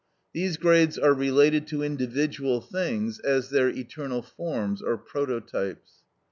These 0.33 0.57
grades 0.57 0.97
are 0.97 1.13
related 1.13 1.67
to 1.67 1.83
individual 1.83 2.59
things 2.59 3.19
as 3.19 3.51
their 3.51 3.69
eternal 3.69 4.23
forms 4.23 4.81
or 4.81 4.97
prototypes. 4.97 6.01